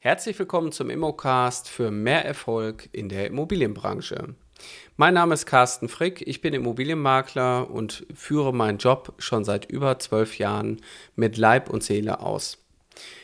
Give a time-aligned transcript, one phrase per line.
[0.00, 4.34] Herzlich willkommen zum Immocast für mehr Erfolg in der Immobilienbranche.
[4.96, 9.98] Mein Name ist Carsten Frick, ich bin Immobilienmakler und führe meinen Job schon seit über
[9.98, 10.80] zwölf Jahren
[11.16, 12.58] mit Leib und Seele aus.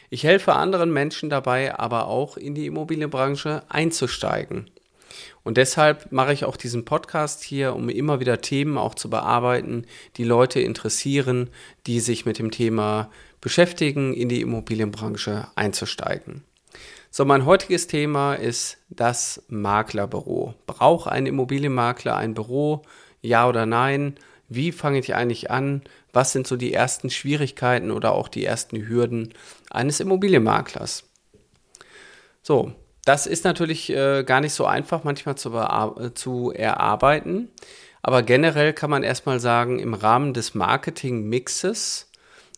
[0.09, 4.71] Ich helfe anderen Menschen dabei, aber auch in die Immobilienbranche einzusteigen.
[5.43, 9.87] Und deshalb mache ich auch diesen Podcast hier, um immer wieder Themen auch zu bearbeiten,
[10.17, 11.51] die Leute interessieren,
[11.87, 16.43] die sich mit dem Thema beschäftigen, in die Immobilienbranche einzusteigen.
[17.11, 20.55] So, mein heutiges Thema ist das Maklerbüro.
[20.67, 22.83] Braucht ein Immobilienmakler ein Büro?
[23.23, 24.17] Ja oder nein?
[24.49, 25.83] Wie fange ich eigentlich an?
[26.13, 29.33] Was sind so die ersten Schwierigkeiten oder auch die ersten Hürden
[29.71, 31.05] eines Immobilienmaklers?
[32.43, 32.73] So,
[33.07, 35.53] das ist natürlich äh, gar nicht so einfach manchmal zu,
[36.15, 37.49] zu erarbeiten.
[38.03, 42.11] Aber generell kann man erstmal sagen, im Rahmen des Marketing-Mixes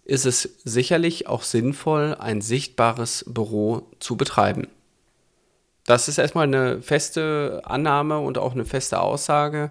[0.05, 4.69] ist es sicherlich auch sinnvoll, ein sichtbares Büro zu betreiben.
[5.85, 9.71] Das ist erstmal eine feste Annahme und auch eine feste Aussage.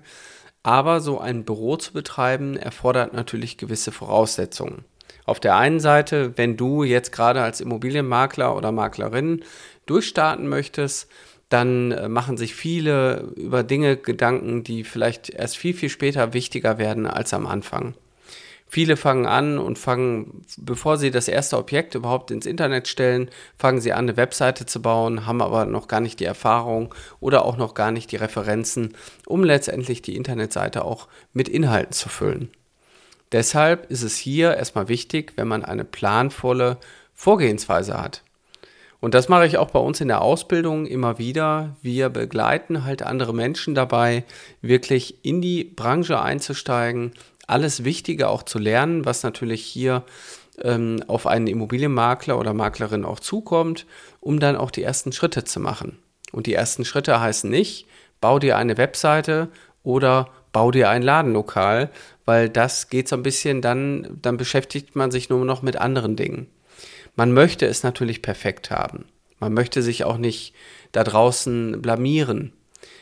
[0.61, 4.85] Aber so ein Büro zu betreiben erfordert natürlich gewisse Voraussetzungen.
[5.25, 9.43] Auf der einen Seite, wenn du jetzt gerade als Immobilienmakler oder Maklerin
[9.89, 11.07] durchstarten möchtest,
[11.49, 16.77] dann äh, machen sich viele über Dinge Gedanken, die vielleicht erst viel, viel später wichtiger
[16.77, 17.95] werden als am Anfang.
[18.69, 23.79] Viele fangen an und fangen, bevor sie das erste Objekt überhaupt ins Internet stellen, fangen
[23.79, 27.55] sie an, eine Webseite zu bauen, haben aber noch gar nicht die Erfahrung oder auch
[27.55, 28.93] noch gar nicht die Referenzen,
[29.25, 32.49] um letztendlich die Internetseite auch mit Inhalten zu füllen.
[33.31, 36.77] Deshalb ist es hier erstmal wichtig, wenn man eine planvolle
[37.13, 38.21] Vorgehensweise hat.
[38.99, 41.75] Und das mache ich auch bei uns in der Ausbildung immer wieder.
[41.81, 44.23] Wir begleiten halt andere Menschen dabei,
[44.61, 47.11] wirklich in die Branche einzusteigen,
[47.45, 50.03] alles Wichtige auch zu lernen, was natürlich hier
[50.61, 53.85] ähm, auf einen Immobilienmakler oder Maklerin auch zukommt,
[54.19, 55.99] um dann auch die ersten Schritte zu machen.
[56.31, 57.87] Und die ersten Schritte heißen nicht,
[58.19, 59.49] bau dir eine Webseite
[59.83, 61.91] oder bau dir ein Ladenlokal,
[62.25, 66.15] weil das geht so ein bisschen dann, dann beschäftigt man sich nur noch mit anderen
[66.15, 66.47] Dingen.
[67.17, 69.05] Man möchte es natürlich perfekt haben.
[69.39, 70.53] Man möchte sich auch nicht
[70.91, 72.53] da draußen blamieren.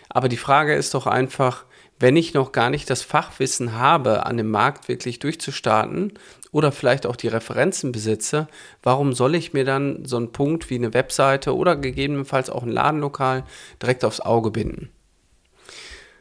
[0.08, 1.66] Aber die Frage ist doch einfach,
[2.00, 6.14] wenn ich noch gar nicht das Fachwissen habe, an dem Markt wirklich durchzustarten
[6.54, 8.48] oder vielleicht auch die Referenzen besitze,
[8.82, 12.72] warum soll ich mir dann so einen Punkt wie eine Webseite oder gegebenenfalls auch ein
[12.72, 13.44] Ladenlokal
[13.82, 14.92] direkt aufs Auge binden?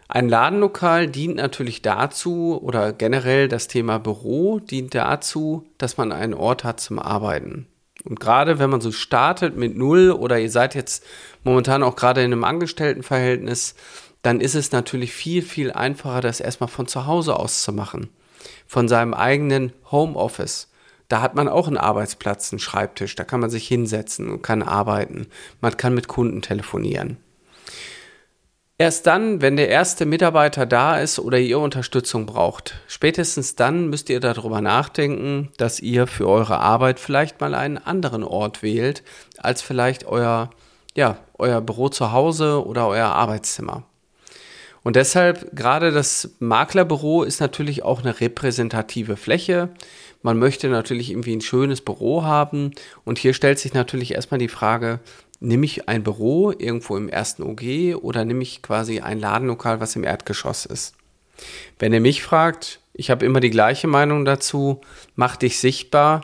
[0.09, 6.35] Ein Ladenlokal dient natürlich dazu oder generell das Thema Büro dient dazu, dass man einen
[6.35, 7.69] Ort hat zum Arbeiten.
[8.03, 11.05] Und gerade wenn man so startet mit Null oder ihr seid jetzt
[11.45, 13.75] momentan auch gerade in einem Angestelltenverhältnis,
[14.23, 18.09] dann ist es natürlich viel, viel einfacher, das erstmal von zu Hause aus zu machen.
[18.67, 20.69] Von seinem eigenen Homeoffice.
[21.09, 24.63] Da hat man auch einen Arbeitsplatz, einen Schreibtisch, da kann man sich hinsetzen und kann
[24.63, 25.29] arbeiten.
[25.61, 27.19] Man kann mit Kunden telefonieren.
[28.77, 34.11] Erst dann, wenn der erste Mitarbeiter da ist oder ihr Unterstützung braucht, spätestens dann müsst
[34.11, 39.05] ihr darüber nachdenken, dass ihr für eure Arbeit vielleicht mal einen anderen Ort wählt,
[39.39, 40.51] als vielleicht euer,
[40.97, 43.85] ja, euer Büro zu Hause oder euer Arbeitszimmer.
[44.83, 49.71] Und deshalb, gerade das Maklerbüro ist natürlich auch eine repräsentative Fläche.
[50.23, 52.73] Man möchte natürlich irgendwie ein schönes Büro haben.
[53.05, 55.01] Und hier stellt sich natürlich erstmal die Frage,
[55.41, 59.97] nehme ich ein Büro irgendwo im ersten OG oder nehme ich quasi ein Ladenlokal, was
[59.97, 60.95] im Erdgeschoss ist?
[61.79, 64.81] Wenn ihr mich fragt, ich habe immer die gleiche Meinung dazu,
[65.17, 66.23] mach dich sichtbar,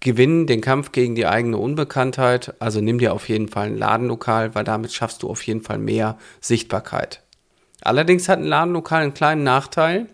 [0.00, 4.54] gewinn den Kampf gegen die eigene Unbekanntheit, also nimm dir auf jeden Fall ein Ladenlokal,
[4.54, 7.22] weil damit schaffst du auf jeden Fall mehr Sichtbarkeit.
[7.82, 10.06] Allerdings hat ein Ladenlokal einen kleinen Nachteil.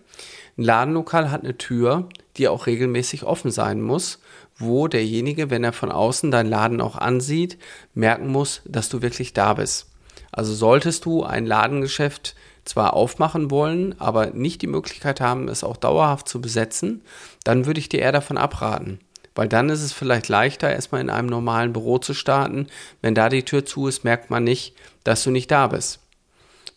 [0.58, 4.20] Ein Ladenlokal hat eine Tür, die auch regelmäßig offen sein muss,
[4.59, 7.59] wo derjenige, wenn er von außen deinen Laden auch ansieht,
[7.94, 9.87] merken muss, dass du wirklich da bist.
[10.33, 12.34] Also solltest du ein Ladengeschäft
[12.65, 17.03] zwar aufmachen wollen, aber nicht die Möglichkeit haben, es auch dauerhaft zu besetzen,
[17.44, 19.00] dann würde ich dir eher davon abraten.
[19.35, 22.69] Weil dann ist es vielleicht leichter, erstmal in einem normalen Büro zu starten.
[23.02, 24.75] Wenn da die Tür zu ist, merkt man nicht,
[25.05, 26.00] dass du nicht da bist.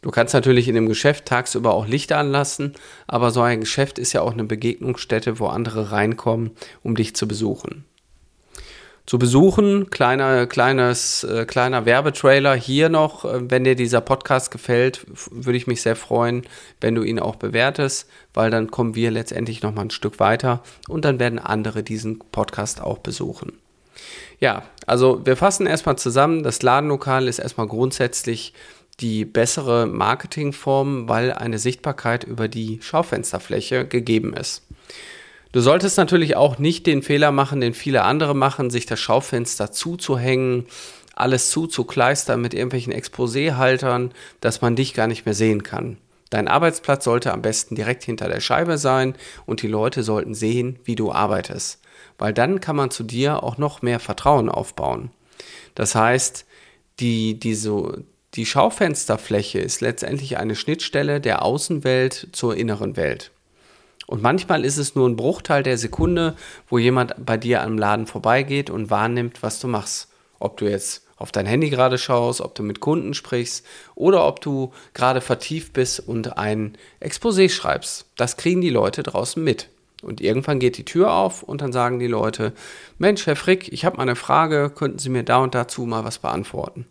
[0.01, 2.73] Du kannst natürlich in dem Geschäft tagsüber auch Licht anlassen,
[3.07, 6.51] aber so ein Geschäft ist ja auch eine Begegnungsstätte, wo andere reinkommen,
[6.83, 7.83] um dich zu besuchen.
[9.05, 13.25] Zu besuchen, kleiner, kleines, äh, kleiner Werbetrailer hier noch.
[13.25, 16.43] Äh, wenn dir dieser Podcast gefällt, würde ich mich sehr freuen,
[16.79, 21.05] wenn du ihn auch bewertest, weil dann kommen wir letztendlich nochmal ein Stück weiter und
[21.05, 23.53] dann werden andere diesen Podcast auch besuchen.
[24.39, 26.43] Ja, also wir fassen erstmal zusammen.
[26.43, 28.53] Das Ladenlokal ist erstmal grundsätzlich
[28.99, 34.63] die bessere Marketingform, weil eine Sichtbarkeit über die Schaufensterfläche gegeben ist.
[35.51, 39.71] Du solltest natürlich auch nicht den Fehler machen, den viele andere machen, sich das Schaufenster
[39.71, 40.67] zuzuhängen,
[41.15, 44.11] alles zuzukleistern mit irgendwelchen Exposéhaltern,
[44.41, 45.97] dass man dich gar nicht mehr sehen kann.
[46.29, 49.15] Dein Arbeitsplatz sollte am besten direkt hinter der Scheibe sein
[49.47, 51.81] und die Leute sollten sehen, wie du arbeitest,
[52.19, 55.09] weil dann kann man zu dir auch noch mehr Vertrauen aufbauen.
[55.73, 56.45] Das heißt,
[56.99, 58.03] die, diese,
[58.35, 63.31] die Schaufensterfläche ist letztendlich eine Schnittstelle der Außenwelt zur inneren Welt.
[64.05, 66.35] Und manchmal ist es nur ein Bruchteil der Sekunde,
[66.67, 70.09] wo jemand bei dir am Laden vorbeigeht und wahrnimmt, was du machst.
[70.39, 73.65] Ob du jetzt auf dein Handy gerade schaust, ob du mit Kunden sprichst
[73.95, 78.05] oder ob du gerade vertieft bist und ein Exposé schreibst.
[78.15, 79.69] Das kriegen die Leute draußen mit.
[80.01, 82.53] Und irgendwann geht die Tür auf und dann sagen die Leute,
[82.99, 86.05] Mensch, Herr Frick, ich habe mal eine Frage, könnten Sie mir da und dazu mal
[86.05, 86.85] was beantworten?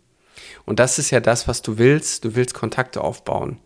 [0.65, 2.25] Und das ist ja das, was du willst.
[2.25, 3.57] Du willst Kontakte aufbauen.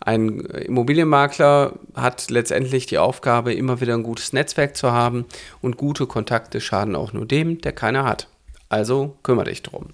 [0.00, 5.26] Ein Immobilienmakler hat letztendlich die Aufgabe, immer wieder ein gutes Netzwerk zu haben
[5.60, 8.28] und gute Kontakte schaden auch nur dem, der keine hat.
[8.68, 9.90] Also kümmere dich drum.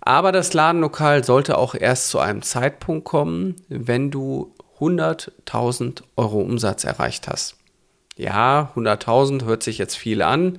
[0.00, 6.84] Aber das Ladenlokal sollte auch erst zu einem Zeitpunkt kommen, wenn du 100.000 Euro Umsatz
[6.84, 7.56] erreicht hast.
[8.16, 10.58] Ja, 100.000 hört sich jetzt viel an,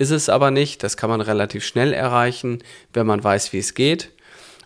[0.00, 0.82] ist es aber nicht.
[0.82, 2.62] Das kann man relativ schnell erreichen,
[2.94, 4.10] wenn man weiß, wie es geht.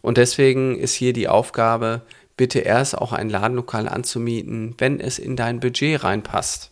[0.01, 2.03] Und deswegen ist hier die Aufgabe,
[2.37, 6.71] bitte erst auch ein Ladenlokal anzumieten, wenn es in dein Budget reinpasst.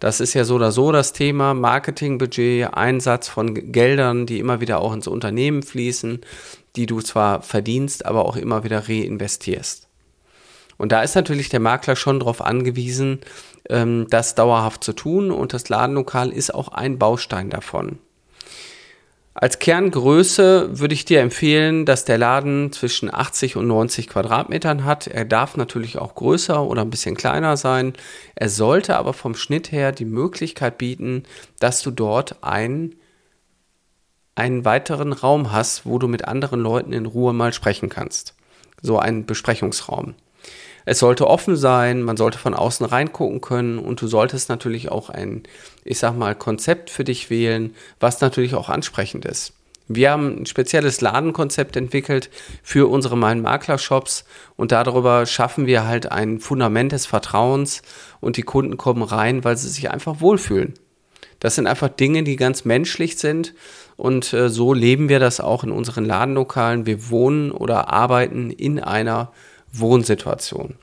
[0.00, 4.80] Das ist ja so oder so das Thema Marketingbudget, Einsatz von Geldern, die immer wieder
[4.80, 6.20] auch ins Unternehmen fließen,
[6.76, 9.88] die du zwar verdienst, aber auch immer wieder reinvestierst.
[10.76, 13.20] Und da ist natürlich der Makler schon darauf angewiesen,
[13.64, 17.98] das dauerhaft zu tun und das Ladenlokal ist auch ein Baustein davon.
[19.40, 25.06] Als Kerngröße würde ich dir empfehlen, dass der Laden zwischen 80 und 90 Quadratmetern hat.
[25.06, 27.92] Er darf natürlich auch größer oder ein bisschen kleiner sein.
[28.34, 31.22] Er sollte aber vom Schnitt her die Möglichkeit bieten,
[31.60, 32.96] dass du dort einen,
[34.34, 38.34] einen weiteren Raum hast, wo du mit anderen Leuten in Ruhe mal sprechen kannst.
[38.82, 40.14] So ein Besprechungsraum.
[40.90, 45.10] Es sollte offen sein, man sollte von außen reingucken können und du solltest natürlich auch
[45.10, 45.42] ein,
[45.84, 49.52] ich sag mal, Konzept für dich wählen, was natürlich auch ansprechend ist.
[49.86, 52.30] Wir haben ein spezielles Ladenkonzept entwickelt
[52.62, 54.24] für unsere Mein Makler Shops
[54.56, 57.82] und darüber schaffen wir halt ein Fundament des Vertrauens
[58.20, 60.72] und die Kunden kommen rein, weil sie sich einfach wohlfühlen.
[61.38, 63.52] Das sind einfach Dinge, die ganz menschlich sind
[63.98, 66.86] und äh, so leben wir das auch in unseren Ladenlokalen.
[66.86, 69.32] Wir wohnen oder arbeiten in einer
[69.72, 70.76] Wohnsituation.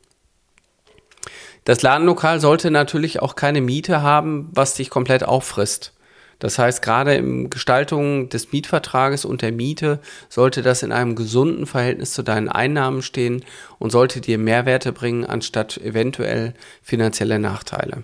[1.63, 5.93] Das Ladenlokal sollte natürlich auch keine Miete haben, was dich komplett auffrisst.
[6.39, 9.99] Das heißt, gerade im Gestaltung des Mietvertrages und der Miete
[10.29, 13.43] sollte das in einem gesunden Verhältnis zu deinen Einnahmen stehen
[13.79, 16.53] und sollte dir Mehrwerte bringen, anstatt eventuell
[16.83, 18.03] finanzielle Nachteile.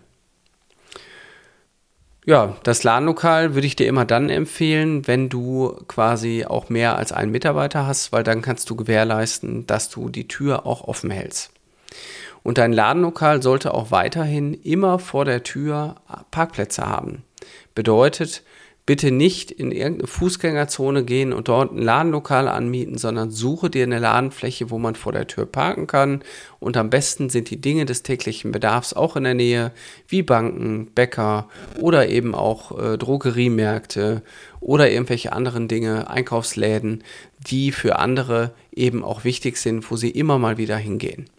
[2.31, 7.11] Ja, das Ladenlokal würde ich dir immer dann empfehlen, wenn du quasi auch mehr als
[7.11, 11.51] einen Mitarbeiter hast, weil dann kannst du gewährleisten, dass du die Tür auch offen hältst.
[12.41, 15.95] Und dein Ladenlokal sollte auch weiterhin immer vor der Tür
[16.31, 17.23] Parkplätze haben.
[17.75, 18.43] Bedeutet,
[18.91, 23.99] bitte nicht in irgendeine Fußgängerzone gehen und dort ein Ladenlokal anmieten, sondern suche dir eine
[23.99, 26.23] Ladenfläche, wo man vor der Tür parken kann.
[26.59, 29.71] Und am besten sind die Dinge des täglichen Bedarfs auch in der Nähe,
[30.09, 31.48] wie Banken, Bäcker
[31.79, 34.24] oder eben auch äh, Drogeriemärkte
[34.60, 37.01] oder irgendwelche anderen Dinge, Einkaufsläden,
[37.48, 41.29] die für andere eben auch wichtig sind, wo sie immer mal wieder hingehen.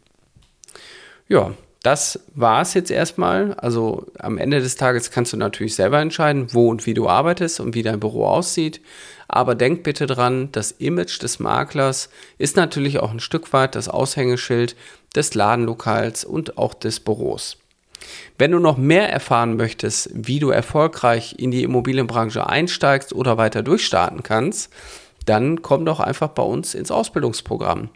[1.28, 3.54] Ja, das war es jetzt erstmal.
[3.54, 7.60] Also am Ende des Tages kannst du natürlich selber entscheiden, wo und wie du arbeitest
[7.60, 8.80] und wie dein Büro aussieht.
[9.28, 13.88] Aber denk bitte dran, das Image des Maklers ist natürlich auch ein Stück weit das
[13.88, 14.76] Aushängeschild
[15.16, 17.56] des Ladenlokals und auch des Büros.
[18.38, 23.62] Wenn du noch mehr erfahren möchtest, wie du erfolgreich in die Immobilienbranche einsteigst oder weiter
[23.62, 24.72] durchstarten kannst,
[25.24, 27.90] dann komm doch einfach bei uns ins Ausbildungsprogramm.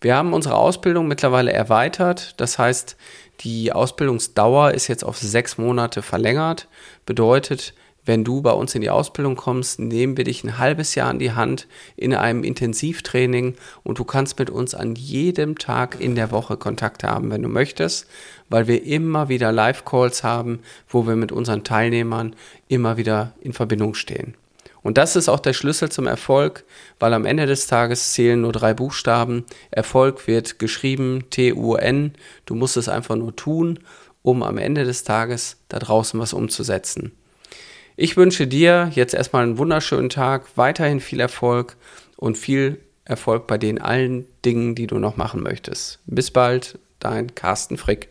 [0.00, 2.34] Wir haben unsere Ausbildung mittlerweile erweitert.
[2.40, 2.96] Das heißt,
[3.40, 6.68] die Ausbildungsdauer ist jetzt auf sechs Monate verlängert.
[7.06, 7.74] Bedeutet,
[8.04, 11.20] wenn du bei uns in die Ausbildung kommst, nehmen wir dich ein halbes Jahr an
[11.20, 16.32] die Hand in einem Intensivtraining und du kannst mit uns an jedem Tag in der
[16.32, 18.08] Woche Kontakt haben, wenn du möchtest,
[18.48, 22.34] weil wir immer wieder Live-Calls haben, wo wir mit unseren Teilnehmern
[22.66, 24.34] immer wieder in Verbindung stehen.
[24.82, 26.64] Und das ist auch der Schlüssel zum Erfolg,
[26.98, 29.44] weil am Ende des Tages zählen nur drei Buchstaben.
[29.70, 32.14] Erfolg wird geschrieben T-U-N.
[32.46, 33.78] Du musst es einfach nur tun,
[34.22, 37.12] um am Ende des Tages da draußen was umzusetzen.
[37.96, 41.76] Ich wünsche dir jetzt erstmal einen wunderschönen Tag, weiterhin viel Erfolg
[42.16, 46.00] und viel Erfolg bei den allen Dingen, die du noch machen möchtest.
[46.06, 48.08] Bis bald, dein Carsten Frick.